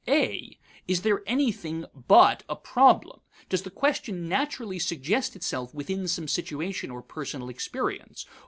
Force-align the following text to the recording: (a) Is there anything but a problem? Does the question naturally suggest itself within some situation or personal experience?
(a) 0.07 0.57
Is 0.87 1.03
there 1.03 1.21
anything 1.27 1.85
but 1.93 2.41
a 2.49 2.55
problem? 2.55 3.19
Does 3.49 3.61
the 3.61 3.69
question 3.69 4.27
naturally 4.27 4.79
suggest 4.79 5.35
itself 5.35 5.75
within 5.75 6.07
some 6.07 6.27
situation 6.27 6.89
or 6.89 7.03
personal 7.03 7.49
experience? 7.49 8.25